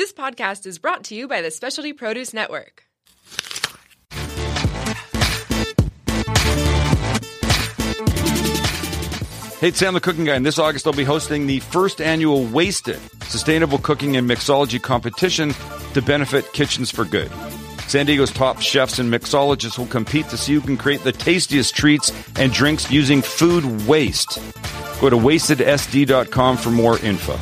This 0.00 0.14
podcast 0.14 0.64
is 0.64 0.78
brought 0.78 1.04
to 1.04 1.14
you 1.14 1.28
by 1.28 1.42
the 1.42 1.50
Specialty 1.50 1.92
Produce 1.92 2.32
Network. 2.32 2.84
Hey, 9.58 9.68
it's 9.68 9.78
Sam 9.78 9.92
the 9.92 10.00
Cooking 10.02 10.24
Guy, 10.24 10.36
and 10.36 10.46
this 10.46 10.58
August 10.58 10.86
I'll 10.86 10.94
be 10.94 11.04
hosting 11.04 11.46
the 11.46 11.60
first 11.60 12.00
annual 12.00 12.46
Wasted 12.46 12.98
Sustainable 13.24 13.76
Cooking 13.76 14.16
and 14.16 14.26
Mixology 14.26 14.80
Competition 14.80 15.52
to 15.92 16.00
benefit 16.00 16.50
Kitchens 16.54 16.90
for 16.90 17.04
Good. 17.04 17.30
San 17.86 18.06
Diego's 18.06 18.30
top 18.30 18.62
chefs 18.62 18.98
and 18.98 19.12
mixologists 19.12 19.76
will 19.76 19.84
compete 19.84 20.30
to 20.30 20.38
see 20.38 20.54
who 20.54 20.62
can 20.62 20.78
create 20.78 21.04
the 21.04 21.12
tastiest 21.12 21.76
treats 21.76 22.10
and 22.38 22.54
drinks 22.54 22.90
using 22.90 23.20
food 23.20 23.86
waste. 23.86 24.36
Go 25.02 25.10
to 25.10 25.16
wastedsd.com 25.16 26.56
for 26.56 26.70
more 26.70 26.98
info. 27.00 27.38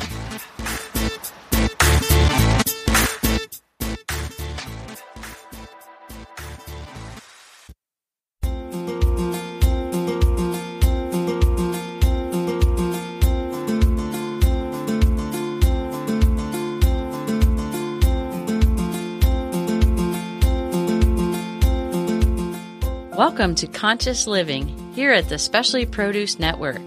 Welcome 23.19 23.53
to 23.55 23.67
Conscious 23.67 24.27
Living 24.27 24.93
here 24.93 25.11
at 25.11 25.27
the 25.27 25.37
Specialty 25.37 25.85
Produce 25.85 26.39
Network. 26.39 26.79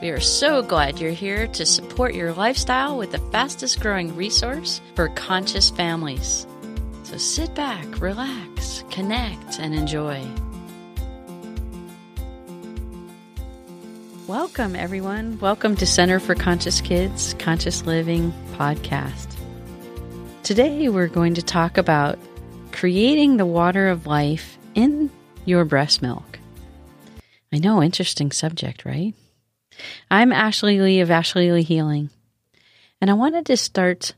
We 0.00 0.10
are 0.10 0.20
so 0.20 0.62
glad 0.62 1.00
you're 1.00 1.10
here 1.10 1.48
to 1.48 1.66
support 1.66 2.14
your 2.14 2.32
lifestyle 2.32 2.96
with 2.96 3.10
the 3.10 3.18
fastest 3.32 3.80
growing 3.80 4.14
resource 4.14 4.80
for 4.94 5.08
conscious 5.08 5.70
families. 5.70 6.46
So 7.02 7.16
sit 7.18 7.56
back, 7.56 8.00
relax, 8.00 8.84
connect, 8.92 9.58
and 9.58 9.74
enjoy. 9.74 10.24
Welcome, 14.28 14.76
everyone. 14.76 15.40
Welcome 15.40 15.74
to 15.78 15.86
Center 15.86 16.20
for 16.20 16.36
Conscious 16.36 16.80
Kids 16.80 17.34
Conscious 17.40 17.84
Living 17.84 18.32
podcast. 18.52 19.26
Today, 20.44 20.88
we're 20.88 21.08
going 21.08 21.34
to 21.34 21.42
talk 21.42 21.76
about 21.76 22.16
creating 22.70 23.38
the 23.38 23.46
water 23.46 23.88
of 23.88 24.06
life 24.06 24.56
in 24.76 25.10
your 25.44 25.64
breast 25.64 26.02
milk. 26.02 26.38
I 27.52 27.58
know, 27.58 27.82
interesting 27.82 28.32
subject, 28.32 28.84
right? 28.84 29.14
I'm 30.10 30.32
Ashley 30.32 30.80
Lee 30.80 31.00
of 31.00 31.10
Ashley 31.10 31.50
Lee 31.52 31.62
Healing, 31.62 32.10
and 33.00 33.10
I 33.10 33.14
wanted 33.14 33.46
to 33.46 33.56
start 33.56 34.14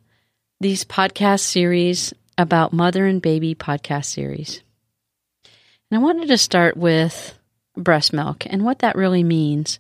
these 0.61 0.85
podcast 0.85 1.41
series 1.41 2.15
about 2.39 2.73
mother 2.73 3.07
and 3.07 3.21
baby 3.21 3.55
podcast 3.55 4.07
series. 4.07 4.63
And 5.91 6.01
I 6.01 6.03
wanted 6.03 6.29
to 6.29 6.39
start 6.39 6.77
with 6.77 7.39
breast 7.77 8.13
milk 8.13 8.45
and 8.47 8.65
what 8.65 8.81
that 8.81 8.97
really 8.97 9.23
means 9.23 9.79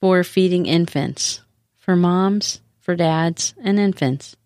for 0.00 0.22
feeding 0.24 0.66
infants, 0.66 1.40
for 1.76 1.96
moms, 1.96 2.60
for 2.80 2.94
dads, 2.94 3.54
and 3.62 3.78
infants. 3.78 4.36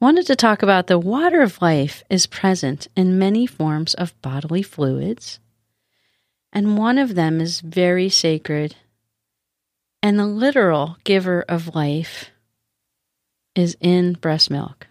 Wanted 0.00 0.26
to 0.26 0.36
talk 0.36 0.62
about 0.62 0.86
the 0.86 0.98
water 0.98 1.40
of 1.40 1.62
life 1.62 2.02
is 2.10 2.26
present 2.26 2.88
in 2.94 3.18
many 3.18 3.46
forms 3.46 3.94
of 3.94 4.20
bodily 4.20 4.62
fluids, 4.62 5.40
and 6.52 6.76
one 6.76 6.98
of 6.98 7.14
them 7.14 7.40
is 7.40 7.60
very 7.60 8.08
sacred, 8.08 8.76
and 10.02 10.18
the 10.18 10.26
literal 10.26 10.98
giver 11.04 11.42
of 11.48 11.74
life 11.74 12.30
is 13.54 13.76
in 13.80 14.12
breast 14.12 14.50
milk. 14.50 14.86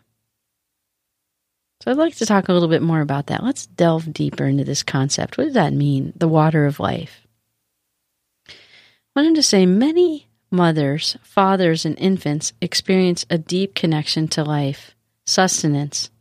So 1.81 1.92
I'd 1.92 1.97
like 1.97 2.16
to 2.16 2.25
talk 2.25 2.47
a 2.47 2.53
little 2.53 2.70
bit 2.70 2.81
more 2.81 3.02
about 3.02 3.28
that. 3.28 3.44
Let's 3.44 3.66
delve 3.66 4.14
deeper 4.14 4.45
into 4.45 4.64
this 4.64 4.84
concept. 4.84 5.38
What 5.38 5.44
does 5.45 5.53
that 5.53 5.73
mean, 5.73 6.14
the 6.16 6.30
water 6.30 6.66
of 6.66 6.80
life? 6.80 7.28
I 8.47 8.53
wanted 9.18 9.36
to 9.36 9.44
say 9.44 9.66
many 9.66 10.28
mothers, 10.53 11.18
fathers, 11.24 11.84
and 11.84 11.97
infants 11.97 12.53
experience 12.62 13.25
a 13.30 13.38
deep 13.38 13.74
connection 13.74 14.28
to 14.30 14.44
life, 14.44 14.96
sustenance, 15.25 16.12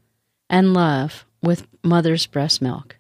and 0.48 0.72
love 0.75 1.26
with 1.43 1.66
mother's 1.84 2.26
breast 2.26 2.62
milk. 2.62 2.97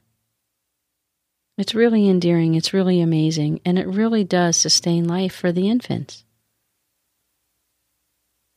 It's 1.56 1.74
really 1.74 2.08
endearing, 2.08 2.54
it's 2.54 2.74
really 2.74 3.00
amazing, 3.00 3.60
and 3.64 3.78
it 3.78 3.86
really 3.86 4.24
does 4.24 4.56
sustain 4.56 5.08
life 5.08 5.34
for 5.34 5.52
the 5.52 5.68
infants. 5.68 6.24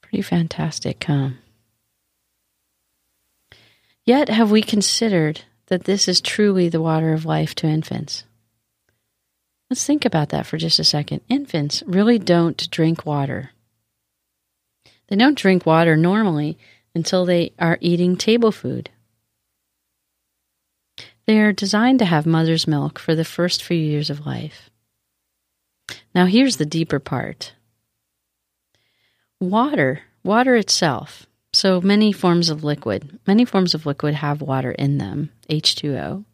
Pretty 0.02 0.22
fantastic, 0.22 1.04
huh? 1.04 1.30
Yet, 4.06 4.30
have 4.30 4.52
we 4.52 4.62
considered 4.62 5.42
that 5.68 5.86
this 5.86 6.08
is 6.08 6.22
truly 6.22 6.70
the 6.70 6.82
water 6.82 7.14
of 7.14 7.26
life 7.26 7.56
to 7.56 7.68
infants? 7.68 8.24
Let's 9.70 9.86
think 9.86 10.06
about 10.06 10.30
that 10.30 10.46
for 10.46 10.58
just 10.58 10.80
a 10.80 10.84
second. 10.84 11.22
Infants 11.28 11.82
really 11.88 12.20
don't 12.20 12.70
drink 12.70 13.06
water. 13.06 13.52
They 15.08 15.16
don't 15.16 15.38
drink 15.38 15.66
water 15.66 15.96
normally 15.96 16.58
until 16.94 17.26
they 17.26 17.54
are 17.60 17.78
eating 17.82 18.16
table 18.16 18.52
food. 18.52 18.90
They 21.26 21.40
are 21.40 21.52
designed 21.52 22.00
to 22.00 22.06
have 22.06 22.26
mother's 22.26 22.68
milk 22.68 23.00
for 23.00 23.16
the 23.16 23.26
first 23.26 23.64
few 23.64 23.78
years 23.78 24.10
of 24.10 24.26
life. 24.26 24.70
Now, 26.14 26.26
here's 26.26 26.58
the 26.58 26.66
deeper 26.66 27.00
part 27.00 27.54
water, 29.40 30.04
water 30.24 30.56
itself. 30.56 31.28
So, 31.54 31.82
many 31.82 32.12
forms 32.12 32.50
of 32.50 32.64
liquid, 32.64 33.20
many 33.26 33.46
forms 33.46 33.74
of 33.74 33.86
liquid 33.86 34.16
have 34.16 34.42
water 34.42 34.72
in 34.72 34.98
them, 34.98 35.32
H2O. 35.50 36.26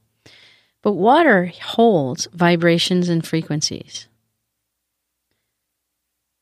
But 0.82 0.94
water 0.94 1.52
holds 1.62 2.28
vibrations 2.34 3.08
and 3.10 3.26
frequencies. 3.26 4.08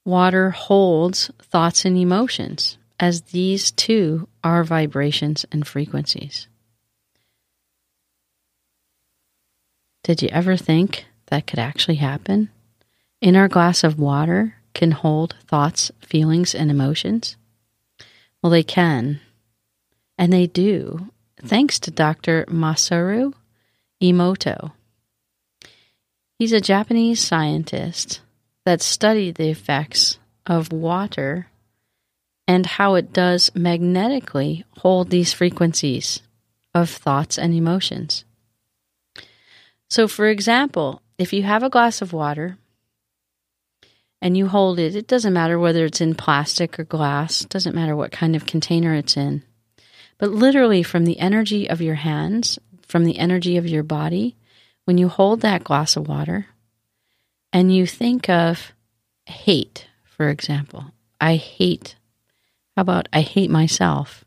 Water 0.06 0.50
holds 0.52 1.30
thoughts 1.42 1.86
and 1.86 1.98
emotions, 1.98 2.78
as 3.00 3.22
these 3.24 3.72
too 3.72 4.28
are 4.44 4.64
vibrations 4.64 5.46
and 5.52 5.68
frequencies. 5.68 6.48
Did 10.04 10.22
you 10.22 10.30
ever 10.32 10.56
think 10.56 11.06
that 11.28 11.46
could 11.46 11.60
actually 11.60 11.96
happen? 11.96 12.50
In 13.22 13.36
our 13.36 13.50
glass 13.50 13.84
of 13.84 14.00
water 14.00 14.56
can 14.74 14.92
hold 14.92 15.36
thoughts, 15.46 15.92
feelings, 16.00 16.56
and 16.56 16.72
emotions? 16.72 17.36
Well, 18.42 18.50
they 18.50 18.64
can. 18.64 19.20
And 20.18 20.32
they 20.32 20.48
do, 20.48 21.10
thanks 21.44 21.78
to 21.82 21.92
Dr. 21.92 22.46
Masaru 22.46 23.34
Emoto. 24.02 24.72
He's 26.38 26.54
a 26.54 26.62
Japanese 26.62 27.20
scientist 27.20 28.22
that 28.66 28.82
studied 28.82 29.36
the 29.36 29.50
effects 29.50 30.20
of 30.46 30.72
water 30.72 31.48
and 32.48 32.66
how 32.66 32.96
it 32.96 33.12
does 33.12 33.52
magnetically 33.54 34.66
hold 34.78 35.10
these 35.10 35.34
frequencies 35.34 36.22
of 36.74 36.90
thoughts 36.90 37.38
and 37.38 37.54
emotions. 37.54 38.24
So, 39.90 40.08
for 40.08 40.28
example, 40.28 41.02
if 41.18 41.34
you 41.34 41.44
have 41.44 41.64
a 41.64 41.70
glass 41.70 42.02
of 42.02 42.14
water 42.14 42.58
and 44.22 44.38
you 44.38 44.48
hold 44.48 44.80
it, 44.80 44.96
it 44.96 45.08
doesn't 45.08 45.34
matter 45.34 45.60
whether 45.60 45.86
it's 45.86 46.02
in 46.02 46.16
plastic 46.16 46.80
or 46.80 46.86
glass, 46.86 47.42
doesn't 47.46 47.76
matter 47.76 47.96
what 47.96 48.12
kind 48.12 48.36
of 48.36 48.46
container 48.46 48.94
it's 48.94 49.18
in. 49.18 49.44
But 50.18 50.32
literally, 50.32 50.84
from 50.84 51.06
the 51.06 51.20
energy 51.20 51.70
of 51.70 51.82
your 51.82 51.96
hands, 51.96 52.60
from 52.90 53.06
the 53.06 53.20
energy 53.20 53.56
of 53.56 53.68
your 53.68 53.84
body, 53.84 54.36
when 54.84 54.98
you 54.98 55.08
hold 55.08 55.42
that 55.42 55.64
glass 55.64 55.96
of 55.96 56.08
water 56.08 56.48
and 57.54 57.74
you 57.74 57.86
think 57.86 58.28
of 58.28 58.74
hate, 59.28 59.88
for 60.04 60.30
example, 60.30 60.86
I 61.22 61.36
hate, 61.36 61.96
how 62.76 62.82
about 62.82 63.08
I 63.14 63.22
hate 63.22 63.52
myself, 63.52 64.26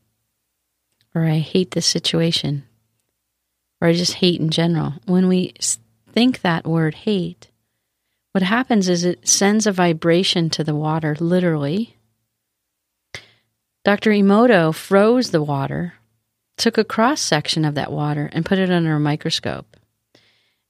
or 1.12 1.24
I 1.24 1.38
hate 1.38 1.72
this 1.72 1.86
situation, 1.86 2.62
or 3.80 3.88
I 3.88 3.92
just 3.92 4.14
hate 4.14 4.40
in 4.40 4.50
general. 4.50 4.94
When 5.06 5.26
we 5.26 5.54
think 6.12 6.40
that 6.40 6.64
word 6.64 6.94
hate, 6.94 7.48
what 8.30 8.44
happens 8.44 8.88
is 8.88 9.04
it 9.04 9.26
sends 9.26 9.66
a 9.66 9.72
vibration 9.72 10.48
to 10.50 10.62
the 10.62 10.76
water, 10.76 11.16
literally. 11.18 11.96
Dr. 13.84 14.12
Emoto 14.12 14.72
froze 14.72 15.32
the 15.32 15.42
water 15.42 15.94
took 16.56 16.78
a 16.78 16.84
cross 16.84 17.20
section 17.20 17.64
of 17.64 17.74
that 17.74 17.92
water 17.92 18.30
and 18.32 18.44
put 18.44 18.58
it 18.58 18.70
under 18.70 18.94
a 18.94 19.00
microscope. 19.00 19.76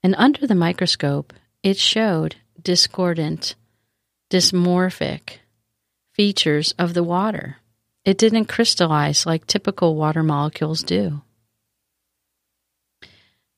And 0.03 0.15
under 0.17 0.47
the 0.47 0.55
microscope, 0.55 1.33
it 1.63 1.77
showed 1.77 2.37
discordant, 2.61 3.55
dysmorphic 4.31 5.39
features 6.13 6.75
of 6.79 6.95
the 6.95 7.03
water. 7.03 7.59
It 8.05 8.19
didn't 8.19 8.47
crystallize 8.47 9.27
like 9.27 9.47
typical 9.47 9.95
water 9.95 10.23
molecules 10.23 10.83
do. 10.83 11.23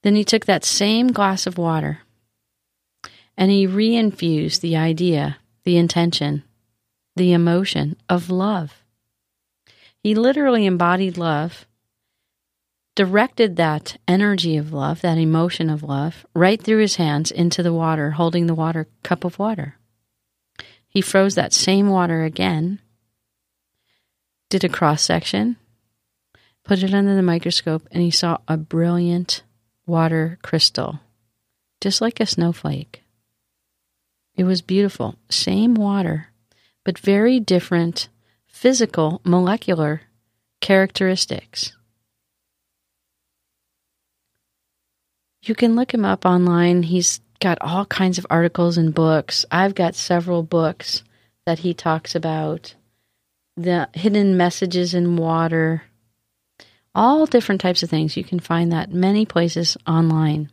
Then 0.03 0.17
he 0.17 0.25
took 0.25 0.45
that 0.45 0.65
same 0.65 1.09
glass 1.09 1.47
of 1.47 1.57
water 1.57 2.01
and 3.37 3.51
he 3.51 3.67
reinfused 3.67 4.61
the 4.61 4.77
idea, 4.77 5.39
the 5.65 5.77
intention, 5.77 6.45
the 7.17 7.33
emotion 7.33 7.97
of 8.09 8.31
love. 8.31 8.83
He 9.99 10.15
literally 10.15 10.67
embodied 10.67 11.17
love, 11.17 11.67
directed 12.95 13.57
that 13.57 13.97
energy 14.07 14.57
of 14.57 14.73
love, 14.73 15.01
that 15.01 15.19
emotion 15.19 15.69
of 15.69 15.83
love, 15.83 16.25
right 16.35 16.63
through 16.63 16.79
his 16.79 16.97
hands 16.97 17.31
into 17.31 17.63
the 17.63 17.73
water, 17.73 18.13
holding 18.13 18.47
the 18.47 18.55
water 18.55 18.87
cup 19.03 19.25
of 19.25 19.39
water. 19.39 19.77
He 20.87 21.01
froze 21.01 21.35
that 21.35 21.53
same 21.53 21.89
water 21.89 22.23
again, 22.23 22.79
did 24.49 24.63
a 24.63 24.69
cross 24.69 25.03
section, 25.03 25.57
put 26.63 26.83
it 26.83 26.95
under 26.95 27.17
the 27.17 27.23
microscope, 27.23 27.87
and 27.91 28.03
he 28.03 28.13
saw 28.13 28.39
a 28.47 28.57
brilliant 28.57 29.43
water 29.87 30.39
crystal, 30.43 31.01
just 31.81 32.01
like 32.01 32.21
a 32.21 32.27
snowflake. 32.27 33.03
It 34.37 34.45
was 34.45 34.63
beautiful. 34.63 35.17
Same 35.29 35.75
water, 35.75 36.29
but 36.85 36.99
very 36.99 37.39
different 37.41 38.09
physical, 38.47 39.21
molecular 39.25 40.03
characteristics. 40.61 41.77
You 45.47 45.55
can 45.55 45.77
look 45.77 45.93
him 45.93 46.07
up 46.07 46.25
online. 46.25 46.83
He's 46.83 47.21
got 47.39 47.59
all 47.61 47.85
kinds 47.85 48.17
of 48.17 48.27
articles 48.31 48.79
and 48.79 48.95
books. 48.95 49.45
I've 49.51 49.75
got 49.75 49.95
several 49.95 50.43
books 50.43 51.05
that 51.45 51.59
he 51.59 51.75
talks 51.75 52.15
about 52.15 52.75
the 53.55 53.91
hidden 53.93 54.39
messages 54.39 54.95
in 54.95 55.17
water, 55.17 55.83
all 56.95 57.27
different 57.27 57.61
types 57.61 57.83
of 57.83 57.91
things. 57.91 58.17
You 58.17 58.25
can 58.25 58.41
find 58.41 58.73
that 58.73 58.91
many 58.91 59.27
places 59.27 59.77
online 59.87 60.51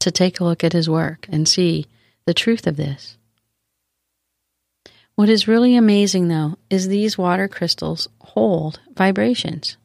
to 0.00 0.10
take 0.10 0.38
a 0.38 0.44
look 0.44 0.62
at 0.62 0.74
his 0.74 0.90
work 0.90 1.26
and 1.30 1.48
see 1.48 1.86
the 2.26 2.34
truth 2.34 2.66
of 2.66 2.76
this. 2.76 3.16
What 5.14 5.30
is 5.30 5.48
really 5.48 5.74
amazing, 5.74 6.28
though, 6.28 6.58
is 6.68 6.88
these 6.88 7.16
water 7.16 7.48
crystals 7.48 8.08
hold 8.20 8.80
vibrations. 8.94 9.78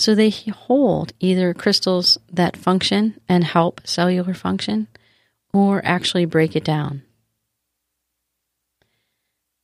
So 0.00 0.14
they 0.14 0.30
hold 0.30 1.12
either 1.20 1.52
crystals 1.52 2.16
that 2.32 2.56
function 2.56 3.20
and 3.28 3.44
help 3.44 3.82
cellular 3.86 4.32
function 4.32 4.88
or 5.52 5.84
actually 5.84 6.24
break 6.24 6.56
it 6.56 6.64
down. 6.64 7.02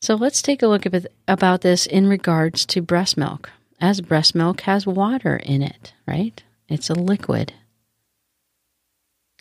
So 0.03 0.15
let's 0.15 0.43
take 0.43 0.61
a 0.61 0.67
look 0.67 0.85
at 0.85 1.07
about 1.27 1.63
this 1.63 1.87
in 1.87 2.07
regards 2.07 2.67
to 2.67 2.83
breast 2.83 3.17
milk. 3.17 3.49
As 3.81 4.03
breast 4.03 4.35
milk 4.35 4.61
has 4.61 4.87
water 4.87 5.39
in 5.39 5.63
it, 5.63 5.95
right? 6.07 6.43
It's 6.69 6.91
a 6.91 6.95
liquid. 6.95 7.55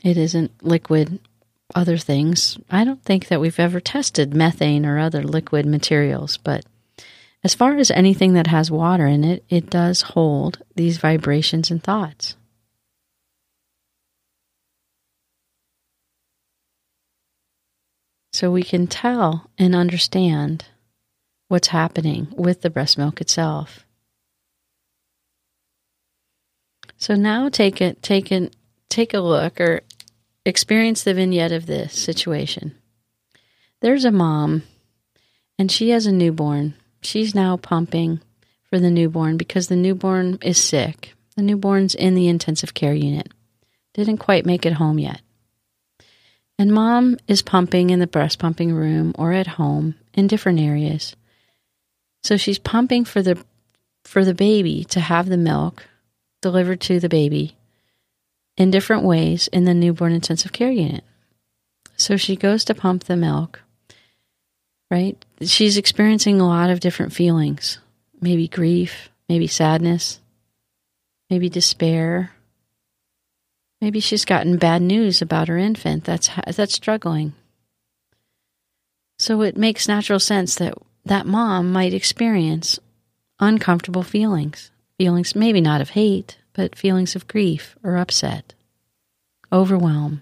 It 0.01 0.15
isn't 0.15 0.63
liquid 0.63 1.19
other 1.75 1.97
things. 1.97 2.57
I 2.71 2.85
don't 2.85 3.03
think 3.03 3.27
that 3.27 3.41
we've 3.41 3.59
ever 3.59 3.81
tested 3.81 4.33
methane 4.33 4.85
or 4.85 4.97
other 4.97 5.23
liquid 5.23 5.65
materials, 5.65 6.37
but 6.37 6.65
as 7.45 7.53
far 7.53 7.77
as 7.77 7.91
anything 7.91 8.33
that 8.33 8.47
has 8.47 8.71
water 8.71 9.05
in 9.05 9.23
it, 9.23 9.43
it 9.49 9.69
does 9.69 10.01
hold 10.01 10.63
these 10.75 10.97
vibrations 10.97 11.69
and 11.69 11.83
thoughts. 11.83 12.35
So 18.33 18.49
we 18.49 18.63
can 18.63 18.87
tell 18.87 19.51
and 19.59 19.75
understand 19.75 20.65
what's 21.47 21.67
happening 21.67 22.29
with 22.35 22.61
the 22.63 22.71
breast 22.71 22.97
milk 22.97 23.21
itself. 23.21 23.85
So 26.97 27.13
now 27.13 27.49
take 27.49 27.79
it, 27.79 28.01
take 28.01 28.31
it, 28.31 28.55
take 28.89 29.13
a 29.13 29.19
look 29.19 29.61
or 29.61 29.81
experience 30.47 31.03
the 31.03 31.13
vignette 31.13 31.51
of 31.51 31.67
this 31.67 31.93
situation. 31.93 32.75
There's 33.81 34.03
a 34.03 34.09
mom, 34.09 34.63
and 35.59 35.71
she 35.71 35.91
has 35.91 36.07
a 36.07 36.11
newborn. 36.11 36.73
She's 37.05 37.35
now 37.35 37.57
pumping 37.57 38.19
for 38.69 38.79
the 38.79 38.89
newborn 38.89 39.37
because 39.37 39.67
the 39.67 39.75
newborn 39.75 40.39
is 40.41 40.61
sick. 40.61 41.13
The 41.35 41.43
newborn's 41.43 41.93
in 41.93 42.15
the 42.15 42.27
intensive 42.27 42.73
care 42.73 42.93
unit. 42.93 43.31
Didn't 43.93 44.17
quite 44.17 44.45
make 44.45 44.65
it 44.65 44.73
home 44.73 44.97
yet. 44.97 45.21
And 46.57 46.73
mom 46.73 47.17
is 47.27 47.41
pumping 47.41 47.89
in 47.89 47.99
the 47.99 48.07
breast 48.07 48.39
pumping 48.39 48.73
room 48.73 49.13
or 49.17 49.33
at 49.33 49.47
home 49.47 49.95
in 50.13 50.27
different 50.27 50.59
areas. 50.59 51.15
So 52.23 52.37
she's 52.37 52.59
pumping 52.59 53.05
for 53.05 53.21
the 53.21 53.37
for 54.03 54.23
the 54.23 54.33
baby 54.33 54.83
to 54.85 54.99
have 54.99 55.27
the 55.27 55.37
milk 55.37 55.87
delivered 56.41 56.79
to 56.81 56.99
the 56.99 57.09
baby 57.09 57.55
in 58.57 58.71
different 58.71 59.03
ways 59.03 59.47
in 59.49 59.65
the 59.65 59.73
newborn 59.73 60.13
intensive 60.13 60.53
care 60.53 60.71
unit. 60.71 61.03
So 61.97 62.17
she 62.17 62.35
goes 62.35 62.63
to 62.65 62.75
pump 62.75 63.05
the 63.05 63.15
milk, 63.15 63.61
right? 64.95 65.25
She's 65.41 65.77
experiencing 65.77 66.39
a 66.39 66.47
lot 66.47 66.69
of 66.69 66.79
different 66.79 67.13
feelings 67.13 67.79
maybe 68.21 68.47
grief, 68.47 69.09
maybe 69.29 69.45
sadness, 69.45 70.19
maybe 71.29 71.49
despair, 71.49 72.31
Maybe 73.81 73.99
she's 73.99 74.25
gotten 74.25 74.57
bad 74.57 74.81
news 74.81 75.21
about 75.21 75.47
her 75.47 75.57
infant 75.57 76.05
that's 76.05 76.29
that's 76.55 76.73
struggling. 76.73 77.33
So 79.19 79.41
it 79.41 79.57
makes 79.57 79.87
natural 79.87 80.19
sense 80.19 80.55
that 80.55 80.73
that 81.05 81.27
mom 81.27 81.71
might 81.71 81.93
experience 81.93 82.79
uncomfortable 83.39 84.03
feelings, 84.03 84.71
feelings 84.97 85.35
maybe 85.35 85.61
not 85.61 85.81
of 85.81 85.91
hate, 85.91 86.37
but 86.53 86.75
feelings 86.75 87.15
of 87.15 87.27
grief 87.27 87.77
or 87.83 87.97
upset, 87.97 88.55
overwhelm, 89.51 90.21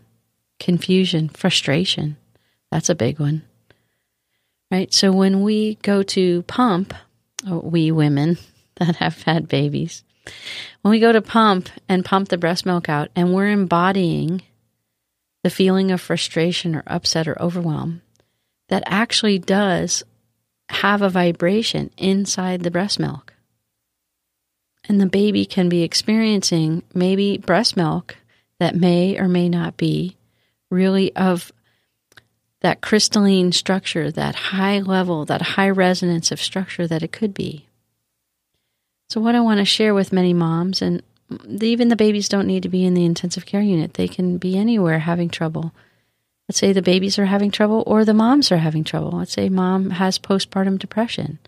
confusion, 0.60 1.30
frustration. 1.30 2.18
That's 2.70 2.90
a 2.90 2.96
big 2.96 3.20
one. 3.20 3.44
Right? 4.74 4.92
So 4.92 5.12
when 5.12 5.44
we 5.44 5.76
go 5.84 6.02
to 6.02 6.42
pump, 6.44 6.96
oh, 7.46 7.60
we 7.60 7.92
women 7.92 8.40
that 8.78 8.96
have 8.96 9.22
had 9.22 9.48
babies, 9.48 10.04
when 10.82 10.90
we 10.90 11.00
go 11.00 11.12
to 11.12 11.22
pump 11.22 11.70
and 11.88 12.04
pump 12.04 12.30
the 12.30 12.40
breast 12.40 12.66
milk 12.66 12.90
out 12.90 13.10
and 13.16 13.36
we're 13.36 13.52
embodying 13.52 14.42
the 15.44 15.52
feeling 15.52 15.92
of 15.92 16.02
frustration 16.02 16.74
or 16.74 16.82
upset 16.88 17.28
or 17.28 17.40
overwhelm, 17.40 18.02
that 18.70 18.82
actually 18.88 19.38
does 19.38 20.02
have 20.70 21.04
a 21.04 21.10
vibration 21.10 21.92
inside 21.96 22.64
the 22.64 22.72
breast 22.72 23.00
milk. 23.00 23.36
And 24.90 25.00
the 25.00 25.06
baby 25.06 25.46
can 25.46 25.70
be 25.70 25.84
experiencing 25.84 26.82
maybe 26.96 27.38
breast 27.38 27.78
milk 27.78 28.16
that 28.58 28.76
may 28.76 29.20
or 29.20 29.28
may 29.28 29.50
not 29.50 29.78
be 29.78 30.18
really 30.72 31.16
of 31.16 31.52
that 32.64 32.82
crystalline 32.82 33.52
structure, 33.52 34.10
that 34.10 34.36
high 34.36 34.80
level, 34.80 35.26
that 35.26 35.42
high 35.42 35.70
resonance 35.70 36.32
of 36.32 36.42
structure 36.42 36.88
that 36.88 37.04
it 37.04 37.12
could 37.12 37.34
be. 37.34 37.68
So, 39.10 39.22
what 39.22 39.36
I 39.36 39.42
want 39.42 39.60
to 39.60 39.66
share 39.66 39.94
with 39.94 40.14
many 40.14 40.34
moms, 40.34 40.82
and 40.82 41.04
even 41.48 41.90
the 41.90 41.96
babies 41.96 42.30
don't 42.30 42.48
need 42.48 42.64
to 42.64 42.70
be 42.70 42.86
in 42.86 42.94
the 42.94 43.06
intensive 43.06 43.46
care 43.46 43.62
unit, 43.62 43.96
they 43.96 44.08
can 44.08 44.38
be 44.38 44.58
anywhere 44.58 45.00
having 45.00 45.30
trouble. 45.30 45.74
Let's 46.48 46.58
say 46.58 46.72
the 46.74 46.82
babies 46.82 47.20
are 47.20 47.26
having 47.26 47.52
trouble 47.52 47.84
or 47.86 48.06
the 48.06 48.14
moms 48.14 48.52
are 48.52 48.58
having 48.58 48.84
trouble. 48.84 49.12
Let's 49.12 49.34
say 49.34 49.50
mom 49.50 49.92
has 49.92 50.18
postpartum 50.18 50.80
depression 50.80 51.40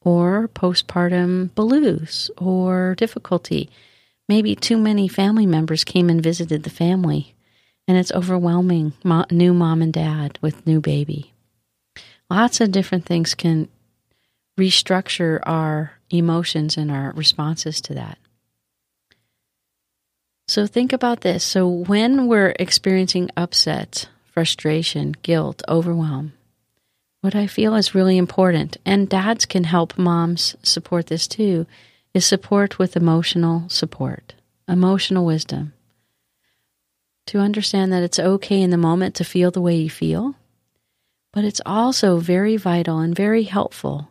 or 0.00 0.48
postpartum 0.48 1.54
blues 1.54 2.30
or 2.38 2.94
difficulty. 2.96 3.68
Maybe 4.28 4.54
too 4.54 4.78
many 4.78 5.08
family 5.08 5.46
members 5.46 5.84
came 5.84 6.08
and 6.08 6.22
visited 6.22 6.62
the 6.62 6.70
family 6.70 7.34
and 7.88 7.96
it's 7.98 8.12
overwhelming 8.12 8.92
new 9.30 9.52
mom 9.52 9.82
and 9.82 9.92
dad 9.92 10.38
with 10.40 10.66
new 10.66 10.80
baby. 10.80 11.32
Lots 12.30 12.60
of 12.60 12.72
different 12.72 13.04
things 13.04 13.34
can 13.34 13.68
restructure 14.58 15.40
our 15.44 15.92
emotions 16.10 16.76
and 16.76 16.90
our 16.90 17.12
responses 17.12 17.80
to 17.82 17.94
that. 17.94 18.18
So 20.48 20.66
think 20.66 20.92
about 20.92 21.22
this. 21.22 21.44
So 21.44 21.68
when 21.68 22.26
we're 22.28 22.54
experiencing 22.58 23.30
upset, 23.36 24.08
frustration, 24.32 25.14
guilt, 25.22 25.62
overwhelm, 25.68 26.34
what 27.22 27.34
I 27.34 27.46
feel 27.46 27.74
is 27.74 27.94
really 27.94 28.18
important, 28.18 28.76
and 28.84 29.08
dads 29.08 29.46
can 29.46 29.64
help 29.64 29.96
moms 29.96 30.56
support 30.62 31.06
this 31.06 31.28
too, 31.28 31.66
is 32.12 32.26
support 32.26 32.78
with 32.78 32.96
emotional 32.96 33.68
support, 33.68 34.34
emotional 34.68 35.24
wisdom. 35.24 35.72
To 37.26 37.38
understand 37.38 37.92
that 37.92 38.02
it's 38.02 38.18
okay 38.18 38.60
in 38.60 38.70
the 38.70 38.76
moment 38.76 39.14
to 39.16 39.24
feel 39.24 39.50
the 39.50 39.60
way 39.60 39.76
you 39.76 39.88
feel, 39.88 40.34
but 41.32 41.44
it's 41.44 41.60
also 41.64 42.18
very 42.18 42.56
vital 42.56 42.98
and 42.98 43.14
very 43.14 43.44
helpful 43.44 44.08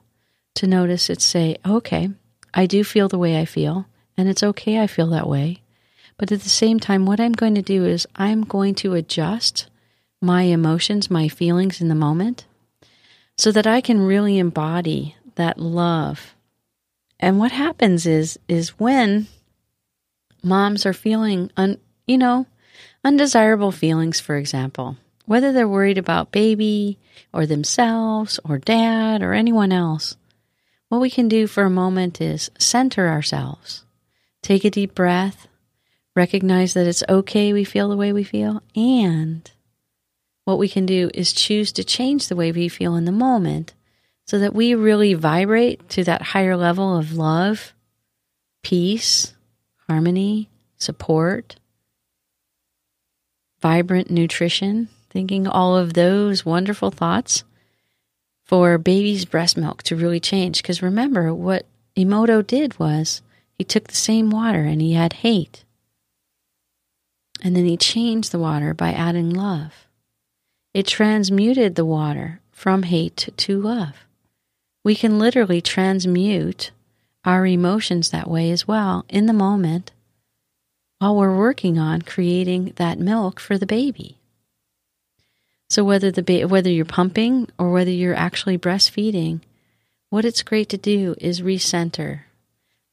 to 0.56 0.68
notice 0.68 1.10
it 1.10 1.22
say, 1.22 1.58
okay, 1.66 2.10
I 2.54 2.66
do 2.66 2.84
feel 2.84 3.08
the 3.08 3.18
way 3.18 3.40
I 3.40 3.46
feel, 3.46 3.86
and 4.18 4.28
it's 4.28 4.44
okay 4.44 4.80
I 4.80 4.88
feel 4.88 5.08
that 5.08 5.28
way. 5.28 5.62
But 6.18 6.32
at 6.32 6.42
the 6.42 6.50
same 6.50 6.80
time, 6.80 7.06
what 7.06 7.20
I'm 7.20 7.32
going 7.32 7.56
to 7.56 7.62
do 7.62 7.86
is 7.86 8.08
I'm 8.16 8.44
going 8.44 8.76
to 8.76 8.94
adjust 8.94 9.68
my 10.22 10.44
emotions, 10.44 11.10
my 11.10 11.28
feelings 11.28 11.82
in 11.82 11.88
the 11.88 11.96
moment, 11.96 12.46
so 13.38 13.52
that 13.52 13.66
I 13.66 13.82
can 13.82 14.00
really 14.00 14.38
embody 14.38 15.16
that 15.36 15.58
love. 15.58 16.36
And 17.20 17.40
what 17.40 17.52
happens 17.52 18.06
is 18.06 18.38
is 18.48 18.80
when 18.80 19.28
moms 20.44 20.86
are 20.86 20.94
feeling 20.94 21.52
un, 21.58 21.78
you 22.08 22.18
know, 22.18 22.46
undesirable 23.04 23.72
feelings, 23.72 24.20
for 24.20 24.38
example, 24.38 24.98
whether 25.26 25.52
they're 25.52 25.68
worried 25.68 25.98
about 25.98 26.32
baby 26.32 26.98
or 27.34 27.46
themselves 27.46 28.40
or 28.44 28.58
dad 28.58 29.22
or 29.22 29.34
anyone 29.34 29.72
else, 29.72 30.16
what 30.90 31.02
we 31.02 31.10
can 31.10 31.28
do 31.28 31.48
for 31.48 31.64
a 31.64 31.70
moment 31.70 32.20
is 32.20 32.52
center 32.58 33.08
ourselves. 33.08 33.84
Take 34.42 34.66
a 34.66 34.70
deep 34.70 34.94
breath, 34.94 35.48
recognize 36.16 36.74
that 36.74 36.88
it's 36.88 37.04
okay 37.08 37.54
we 37.54 37.64
feel 37.64 37.90
the 37.90 37.96
way 37.96 38.12
we 38.12 38.24
feel, 38.24 38.62
and 38.76 39.50
what 40.44 40.60
we 40.60 40.68
can 40.68 40.86
do 40.86 41.10
is 41.14 41.32
choose 41.32 41.72
to 41.74 41.84
change 41.84 42.28
the 42.28 42.36
way 42.36 42.52
we 42.52 42.68
feel 42.68 42.96
in 42.96 43.06
the 43.06 43.12
moment 43.12 43.74
so 44.26 44.40
that 44.40 44.54
we 44.54 44.76
really 44.76 45.14
vibrate 45.14 45.88
to 45.90 46.04
that 46.04 46.22
higher 46.22 46.58
level 46.58 46.98
of 46.98 47.14
love, 47.14 47.74
peace, 48.64 49.34
harmony, 49.88 50.50
support, 50.78 51.56
vibrant 53.62 54.10
nutrition, 54.10 54.90
thinking 55.10 55.48
all 55.48 55.78
of 55.78 55.94
those 55.94 56.46
wonderful 56.46 56.92
thoughts 56.92 57.44
for 58.44 58.78
baby's 58.78 59.26
breast 59.26 59.58
milk 59.58 59.84
to 59.84 59.96
really 59.96 60.20
change. 60.20 60.62
Because 60.62 60.82
remember, 60.82 61.34
what 61.34 61.66
Emoto 61.96 62.46
did 62.46 62.78
was 62.80 63.22
he 63.58 63.64
took 63.64 63.88
the 63.88 63.96
same 63.96 64.30
water 64.30 64.64
and 64.64 64.82
he 64.82 64.94
had 64.94 65.14
hate. 65.14 65.64
And 67.44 67.56
then 67.56 67.66
he 67.66 67.78
changed 67.78 68.32
the 68.32 68.40
water 68.40 68.74
by 68.74 68.92
adding 68.92 69.30
love. 69.30 69.88
It 70.74 70.88
transmuted 70.88 71.76
the 71.76 71.86
water 71.86 72.40
from 72.52 72.84
hate 72.84 73.30
to 73.36 73.60
love. 73.60 74.06
We 74.84 74.96
can 74.96 75.20
literally 75.20 75.62
transmute 75.62 76.72
our 77.26 77.46
emotions 77.46 78.10
that 78.10 78.30
way 78.30 78.52
as 78.52 78.68
well 78.68 79.06
in 79.10 79.26
the 79.26 79.34
moment 79.34 79.92
while 81.02 81.16
we're 81.16 81.36
working 81.36 81.80
on 81.80 82.00
creating 82.00 82.74
that 82.76 83.00
milk 83.00 83.40
for 83.40 83.58
the 83.58 83.66
baby. 83.66 84.20
So 85.68 85.84
whether 85.84 86.12
the 86.12 86.22
ba- 86.22 86.48
whether 86.48 86.70
you're 86.70 86.86
pumping 86.86 87.48
or 87.58 87.72
whether 87.72 87.90
you're 87.90 88.14
actually 88.14 88.60
breastfeeding, 88.60 89.42
what 90.12 90.26
it's 90.26 90.44
great 90.44 90.70
to 90.70 90.78
do 90.78 91.16
is 91.18 91.42
recenter. 91.42 92.20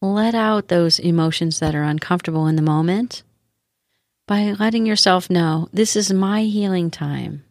Let 0.01 0.35
out 0.35 0.69
those 0.69 0.99
emotions 0.99 1.59
that 1.59 1.75
are 1.75 1.83
uncomfortable 1.83 2.47
in 2.47 2.57
the 2.57 2.63
moment 2.63 3.25
by 4.27 4.53
letting 4.59 4.87
yourself 4.87 5.29
know 5.29 5.69
this 5.75 5.95
is 5.95 6.11
my 6.11 6.45
healing 6.45 6.91
time. 6.91 7.45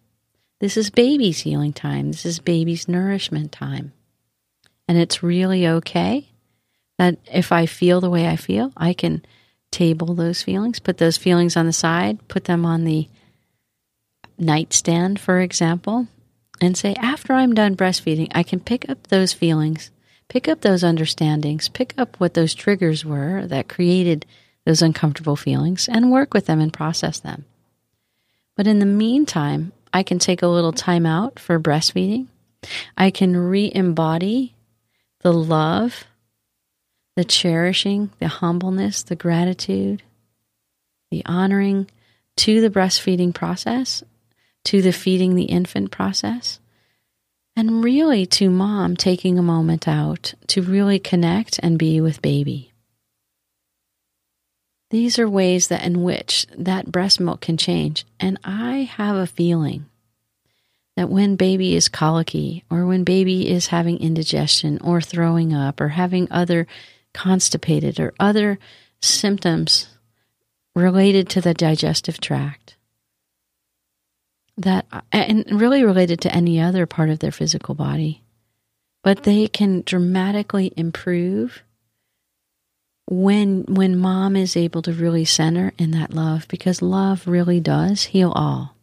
This 0.59 0.75
is 0.75 0.89
baby's 0.89 1.41
healing 1.41 1.73
time. 1.73 2.07
This 2.11 2.25
is 2.25 2.39
baby's 2.39 2.87
nourishment 2.87 3.51
time. 3.51 3.93
And 4.87 4.97
it's 4.97 5.21
really 5.21 5.67
okay 5.67 6.29
that 6.97 7.19
if 7.31 7.51
I 7.51 7.67
feel 7.67 8.01
the 8.01 8.09
way 8.09 8.27
I 8.27 8.37
feel, 8.37 8.73
I 8.75 8.93
can 8.93 9.23
table 9.71 10.13
those 10.13 10.41
feelings, 10.41 10.79
put 10.79 10.97
those 10.97 11.17
feelings 11.17 11.57
on 11.57 11.65
the 11.65 11.73
side, 11.73 12.25
put 12.27 12.45
them 12.45 12.65
on 12.65 12.83
the 12.83 13.07
nightstand, 14.37 15.19
for 15.19 15.39
example, 15.39 16.07
and 16.61 16.77
say, 16.77 16.93
after 16.95 17.33
I'm 17.33 17.53
done 17.53 17.75
breastfeeding, 17.75 18.31
I 18.33 18.43
can 18.43 18.59
pick 18.59 18.89
up 18.89 19.07
those 19.07 19.33
feelings, 19.33 19.91
pick 20.27 20.47
up 20.47 20.61
those 20.61 20.83
understandings, 20.83 21.69
pick 21.69 21.93
up 21.97 22.19
what 22.19 22.33
those 22.33 22.53
triggers 22.53 23.05
were 23.05 23.45
that 23.47 23.67
created 23.67 24.25
those 24.65 24.81
uncomfortable 24.81 25.35
feelings, 25.35 25.87
and 25.87 26.11
work 26.11 26.33
with 26.33 26.45
them 26.45 26.59
and 26.59 26.73
process 26.73 27.19
them. 27.19 27.45
But 28.55 28.67
in 28.67 28.79
the 28.79 28.85
meantime, 28.85 29.71
I 29.93 30.03
can 30.03 30.19
take 30.19 30.41
a 30.41 30.47
little 30.47 30.73
time 30.73 31.05
out 31.05 31.39
for 31.39 31.59
breastfeeding. 31.59 32.27
I 32.97 33.11
can 33.11 33.37
re 33.37 33.71
embody 33.73 34.55
the 35.21 35.31
love, 35.31 36.03
the 37.17 37.25
cherishing, 37.25 38.11
the 38.19 38.27
humbleness, 38.27 39.01
the 39.01 39.15
gratitude, 39.15 40.03
the 41.09 41.25
honoring 41.25 41.89
to 42.35 42.61
the 42.61 42.69
breastfeeding 42.69 43.33
process, 43.33 44.03
to 44.63 44.83
the 44.83 44.93
feeding 44.93 45.33
the 45.33 45.45
infant 45.45 45.89
process, 45.89 46.59
and 47.55 47.83
really 47.83 48.27
to 48.27 48.51
mom 48.51 48.95
taking 48.95 49.39
a 49.39 49.41
moment 49.41 49.87
out 49.87 50.35
to 50.45 50.61
really 50.61 50.99
connect 50.99 51.59
and 51.63 51.79
be 51.79 51.99
with 51.99 52.21
baby. 52.21 52.71
These 54.91 55.17
are 55.17 55.27
ways 55.27 55.69
that 55.69 55.83
in 55.83 56.03
which 56.03 56.45
that 56.55 56.91
breast 56.91 57.19
milk 57.19 57.41
can 57.41 57.57
change. 57.57 58.05
And 58.19 58.37
I 58.43 58.91
have 58.95 59.15
a 59.15 59.25
feeling 59.25 59.87
that 60.95 61.09
when 61.09 61.35
baby 61.35 61.75
is 61.75 61.89
colicky 61.89 62.63
or 62.69 62.85
when 62.85 63.03
baby 63.03 63.49
is 63.49 63.67
having 63.67 63.99
indigestion 63.99 64.79
or 64.83 65.01
throwing 65.01 65.51
up 65.51 65.81
or 65.81 65.89
having 65.89 66.27
other 66.29 66.67
constipated 67.17 67.99
or 67.99 68.13
other 68.19 68.59
symptoms 69.01 69.87
related 70.75 71.27
to 71.29 71.41
the 71.41 71.53
digestive 71.53 72.19
tract 72.21 72.75
that 74.57 74.85
and 75.11 75.45
really 75.49 75.83
related 75.83 76.21
to 76.21 76.33
any 76.33 76.59
other 76.59 76.85
part 76.85 77.09
of 77.09 77.19
their 77.19 77.31
physical 77.31 77.75
body 77.75 78.21
but 79.03 79.23
they 79.23 79.47
can 79.47 79.81
dramatically 79.85 80.71
improve 80.77 81.63
when 83.09 83.63
when 83.67 83.97
mom 83.97 84.35
is 84.35 84.55
able 84.55 84.81
to 84.81 84.93
really 84.93 85.25
center 85.25 85.73
in 85.77 85.91
that 85.91 86.13
love 86.13 86.47
because 86.47 86.81
love 86.81 87.27
really 87.27 87.59
does 87.59 88.03
heal 88.05 88.31
all 88.35 88.77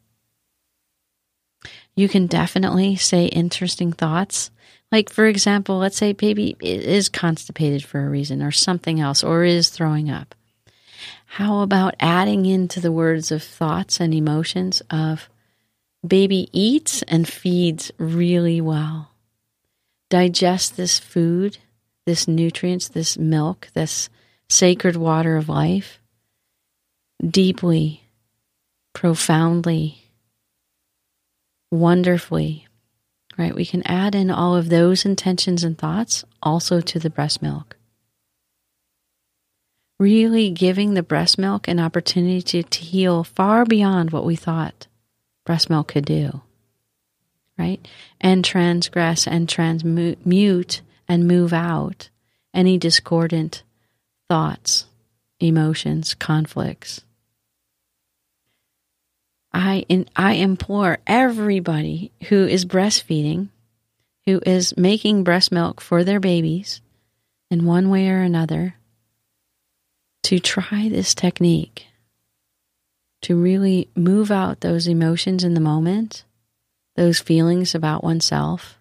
you 1.96 2.08
can 2.08 2.26
definitely 2.26 2.96
say 2.96 3.26
interesting 3.26 3.92
thoughts. 3.92 4.50
Like, 4.94 5.10
for 5.10 5.26
example, 5.26 5.78
let's 5.78 5.96
say 5.96 6.12
baby 6.12 6.56
is 6.60 7.08
constipated 7.08 7.82
for 7.84 8.06
a 8.06 8.08
reason 8.08 8.40
or 8.40 8.52
something 8.52 9.00
else 9.00 9.24
or 9.24 9.42
is 9.42 9.68
throwing 9.68 10.08
up. 10.08 10.36
How 11.26 11.62
about 11.62 11.96
adding 11.98 12.46
into 12.46 12.78
the 12.78 12.92
words 12.92 13.32
of 13.32 13.42
thoughts 13.42 13.98
and 13.98 14.14
emotions 14.14 14.82
of 14.90 15.28
baby 16.06 16.48
eats 16.52 17.02
and 17.08 17.26
feeds 17.26 17.90
really 17.98 18.60
well? 18.60 19.10
Digest 20.10 20.76
this 20.76 21.00
food, 21.00 21.58
this 22.06 22.28
nutrients, 22.28 22.86
this 22.86 23.18
milk, 23.18 23.70
this 23.74 24.08
sacred 24.48 24.94
water 24.94 25.36
of 25.36 25.48
life 25.48 25.98
deeply, 27.20 28.04
profoundly, 28.92 30.04
wonderfully, 31.72 32.63
right? 33.36 33.54
We 33.54 33.66
can 33.66 33.82
add 33.86 34.14
in 34.14 34.30
all 34.30 34.56
of 34.56 34.68
those 34.68 35.04
intentions 35.04 35.64
and 35.64 35.76
thoughts 35.76 36.24
also 36.42 36.80
to 36.80 36.98
the 36.98 37.10
breast 37.10 37.42
milk. 37.42 37.76
Really 39.98 40.50
giving 40.50 40.94
the 40.94 41.02
breast 41.02 41.38
milk 41.38 41.68
an 41.68 41.78
opportunity 41.78 42.42
to, 42.42 42.62
to 42.62 42.80
heal 42.80 43.24
far 43.24 43.64
beyond 43.64 44.10
what 44.10 44.24
we 44.24 44.36
thought 44.36 44.86
breast 45.44 45.68
milk 45.70 45.88
could 45.88 46.04
do, 46.04 46.40
right? 47.58 47.86
And 48.20 48.44
transgress 48.44 49.26
and 49.26 49.48
transmute 49.48 50.82
and 51.06 51.28
move 51.28 51.52
out 51.52 52.08
any 52.52 52.78
discordant 52.78 53.62
thoughts, 54.28 54.86
emotions, 55.38 56.14
conflicts. 56.14 57.02
I 59.54 59.86
in, 59.88 60.08
I 60.16 60.34
implore 60.34 60.98
everybody 61.06 62.10
who 62.28 62.44
is 62.44 62.64
breastfeeding, 62.64 63.48
who 64.26 64.40
is 64.44 64.76
making 64.76 65.22
breast 65.22 65.52
milk 65.52 65.80
for 65.80 66.02
their 66.02 66.18
babies 66.18 66.80
in 67.50 67.64
one 67.64 67.88
way 67.88 68.08
or 68.08 68.18
another, 68.18 68.74
to 70.24 70.40
try 70.40 70.88
this 70.88 71.14
technique. 71.14 71.86
To 73.22 73.40
really 73.40 73.88
move 73.94 74.30
out 74.30 74.60
those 74.60 74.88
emotions 74.88 75.44
in 75.44 75.54
the 75.54 75.60
moment, 75.60 76.24
those 76.96 77.20
feelings 77.20 77.74
about 77.74 78.02
oneself, 78.02 78.78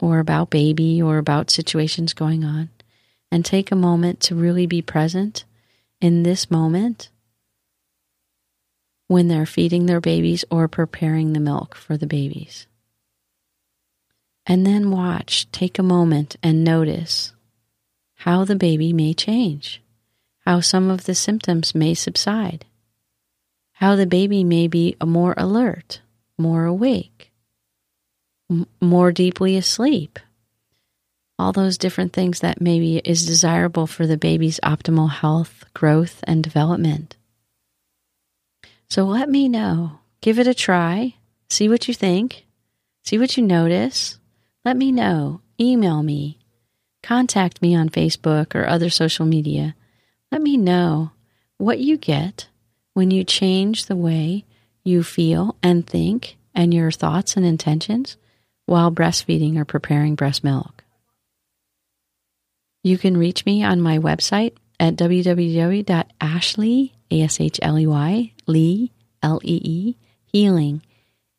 or 0.00 0.18
about 0.18 0.50
baby, 0.50 1.00
or 1.00 1.18
about 1.18 1.50
situations 1.50 2.12
going 2.12 2.44
on, 2.44 2.68
and 3.30 3.44
take 3.44 3.70
a 3.70 3.76
moment 3.76 4.20
to 4.20 4.34
really 4.34 4.66
be 4.66 4.82
present 4.82 5.44
in 6.00 6.24
this 6.24 6.50
moment 6.50 7.10
when 9.06 9.28
they're 9.28 9.46
feeding 9.46 9.86
their 9.86 10.00
babies 10.00 10.44
or 10.50 10.68
preparing 10.68 11.32
the 11.32 11.40
milk 11.40 11.74
for 11.74 11.96
the 11.96 12.06
babies. 12.06 12.66
And 14.46 14.66
then 14.66 14.90
watch, 14.90 15.50
take 15.52 15.78
a 15.78 15.82
moment 15.82 16.36
and 16.42 16.64
notice 16.64 17.32
how 18.16 18.44
the 18.44 18.56
baby 18.56 18.92
may 18.92 19.14
change, 19.14 19.82
how 20.46 20.60
some 20.60 20.90
of 20.90 21.04
the 21.04 21.14
symptoms 21.14 21.74
may 21.74 21.94
subside, 21.94 22.64
how 23.72 23.96
the 23.96 24.06
baby 24.06 24.44
may 24.44 24.66
be 24.66 24.96
more 25.04 25.34
alert, 25.36 26.00
more 26.38 26.64
awake, 26.64 27.32
m- 28.50 28.66
more 28.80 29.12
deeply 29.12 29.56
asleep. 29.56 30.18
All 31.38 31.52
those 31.52 31.78
different 31.78 32.12
things 32.12 32.40
that 32.40 32.60
maybe 32.60 32.98
is 32.98 33.26
desirable 33.26 33.86
for 33.86 34.06
the 34.06 34.16
baby's 34.16 34.60
optimal 34.62 35.10
health, 35.10 35.64
growth, 35.74 36.22
and 36.24 36.44
development. 36.44 37.16
So 38.94 39.02
let 39.06 39.28
me 39.28 39.48
know. 39.48 39.98
Give 40.20 40.38
it 40.38 40.46
a 40.46 40.54
try. 40.54 41.16
See 41.50 41.68
what 41.68 41.88
you 41.88 41.94
think. 41.94 42.46
See 43.02 43.18
what 43.18 43.36
you 43.36 43.42
notice. 43.42 44.20
Let 44.64 44.76
me 44.76 44.92
know. 44.92 45.40
Email 45.60 46.04
me. 46.04 46.38
Contact 47.02 47.60
me 47.60 47.74
on 47.74 47.88
Facebook 47.88 48.54
or 48.54 48.68
other 48.68 48.90
social 48.90 49.26
media. 49.26 49.74
Let 50.30 50.42
me 50.42 50.56
know 50.56 51.10
what 51.58 51.80
you 51.80 51.96
get 51.96 52.46
when 52.92 53.10
you 53.10 53.24
change 53.24 53.86
the 53.86 53.96
way 53.96 54.44
you 54.84 55.02
feel 55.02 55.56
and 55.60 55.84
think 55.84 56.36
and 56.54 56.72
your 56.72 56.92
thoughts 56.92 57.36
and 57.36 57.44
intentions 57.44 58.16
while 58.66 58.92
breastfeeding 58.92 59.58
or 59.58 59.64
preparing 59.64 60.14
breast 60.14 60.44
milk. 60.44 60.84
You 62.84 62.96
can 62.96 63.16
reach 63.16 63.44
me 63.44 63.64
on 63.64 63.80
my 63.80 63.98
website 63.98 64.52
at 64.78 64.94
www.ashley, 67.14 67.22
A-S-H-L-E-Y, 67.22 68.32
Lee, 68.46 68.92
L-E-E, 69.22 69.96
healing, 70.24 70.82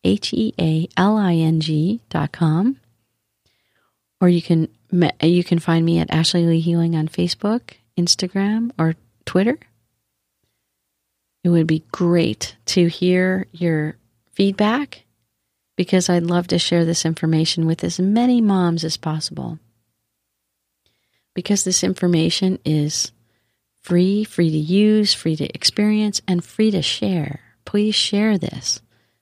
H-E-A-L-I-N-G 0.04 2.02
dot 2.10 2.32
com. 2.32 2.78
Or 4.22 4.30
you 4.30 4.42
can, 4.42 4.70
you 5.22 5.44
can 5.44 5.60
find 5.60 5.86
me 5.86 6.00
at 6.00 6.10
Ashley 6.12 6.46
Lee 6.46 6.62
Healing 6.62 6.96
on 6.96 7.08
Facebook, 7.08 7.74
Instagram, 7.98 8.72
or 8.80 8.96
Twitter. 9.26 9.58
It 11.44 11.50
would 11.50 11.68
be 11.68 11.84
great 11.92 12.56
to 12.68 12.88
hear 12.88 13.48
your 13.52 13.98
feedback 14.32 15.04
because 15.76 16.10
I'd 16.10 16.24
love 16.24 16.48
to 16.48 16.58
share 16.58 16.86
this 16.86 17.06
information 17.06 17.66
with 17.66 17.84
as 17.84 18.00
many 18.00 18.42
moms 18.42 18.84
as 18.84 18.98
possible. 18.98 19.60
Because 21.34 21.64
this 21.66 21.84
information 21.84 22.58
is 22.64 23.12
free, 23.86 24.24
free 24.24 24.50
to 24.50 24.58
use, 24.58 25.14
free 25.14 25.36
to 25.36 25.46
experience, 25.54 26.20
and 26.28 26.44
free 26.44 26.72
to 26.72 26.82
share. 26.82 27.42
Please 27.66 27.94
share 27.94 28.36
this 28.36 28.82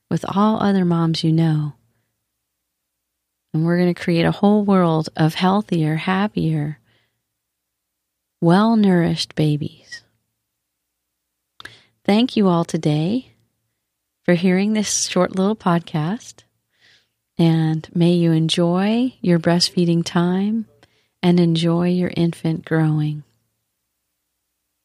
with 0.09 0.23
all 0.37 0.63
other 0.63 0.85
moms 0.85 1.21
you 1.21 1.33
know. 1.33 1.73
And 3.53 3.65
we're 3.65 3.77
going 3.77 3.93
to 3.93 4.01
create 4.01 4.23
a 4.23 4.31
whole 4.31 4.63
world 4.63 5.09
of 5.17 5.35
healthier, 5.35 5.97
happier, 5.97 6.79
well 8.39 8.77
nourished 8.77 9.35
babies. 9.35 10.01
Thank 12.05 12.37
you 12.37 12.47
all 12.47 12.63
today 12.63 13.33
for 14.23 14.33
hearing 14.33 14.71
this 14.71 15.07
short 15.07 15.35
little 15.35 15.57
podcast. 15.57 16.43
And 17.37 17.85
may 17.93 18.13
you 18.13 18.31
enjoy 18.31 19.13
your 19.19 19.39
breastfeeding 19.39 20.05
time 20.05 20.67
and 21.21 21.37
enjoy 21.37 21.89
your 21.89 22.11
infant 22.15 22.63
growing. 22.63 23.23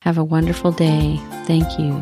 Have 0.02 0.16
a 0.16 0.22
wonderful 0.22 0.70
day. 0.70 1.20
Thank 1.44 1.76
you. 1.76 1.92